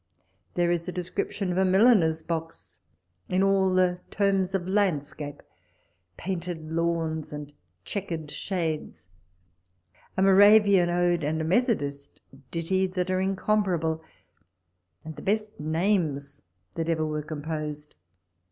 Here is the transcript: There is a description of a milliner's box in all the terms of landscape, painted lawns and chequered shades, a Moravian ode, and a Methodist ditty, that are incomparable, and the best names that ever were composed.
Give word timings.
There 0.55 0.71
is 0.71 0.87
a 0.87 0.91
description 0.91 1.51
of 1.51 1.59
a 1.59 1.63
milliner's 1.63 2.23
box 2.23 2.79
in 3.29 3.43
all 3.43 3.69
the 3.71 4.01
terms 4.09 4.55
of 4.55 4.67
landscape, 4.67 5.43
painted 6.17 6.71
lawns 6.71 7.31
and 7.31 7.53
chequered 7.85 8.31
shades, 8.31 9.09
a 10.17 10.23
Moravian 10.23 10.89
ode, 10.89 11.21
and 11.23 11.39
a 11.39 11.43
Methodist 11.43 12.19
ditty, 12.49 12.87
that 12.87 13.11
are 13.11 13.21
incomparable, 13.21 14.01
and 15.05 15.15
the 15.15 15.21
best 15.21 15.59
names 15.59 16.41
that 16.73 16.89
ever 16.89 17.05
were 17.05 17.21
composed. 17.21 17.93